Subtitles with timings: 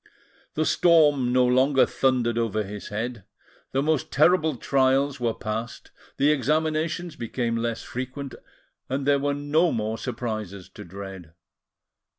[0.55, 3.23] The storm no longer thundered over his head,
[3.71, 8.33] the most terrible trials were passed, the examinations became less frequent,
[8.89, 11.33] and there were no more surprises to dread.